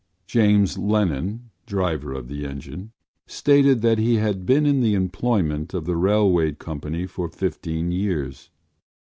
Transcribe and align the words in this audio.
James 0.25 0.79
Lennon, 0.79 1.51
driver 1.67 2.11
of 2.11 2.27
the 2.27 2.43
engine, 2.43 2.91
stated 3.27 3.83
that 3.83 3.99
he 3.99 4.15
had 4.15 4.47
been 4.47 4.65
in 4.65 4.81
the 4.81 4.95
employment 4.95 5.75
of 5.75 5.85
the 5.85 5.95
railway 5.95 6.53
company 6.53 7.05
for 7.05 7.29
fifteen 7.29 7.91
years. 7.91 8.49